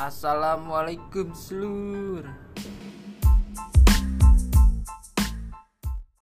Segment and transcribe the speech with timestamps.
[0.00, 2.24] Assalamualaikum seluruh